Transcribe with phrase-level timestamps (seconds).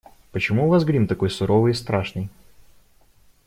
[0.31, 2.29] Почему у вас грим такой суровый и страшный?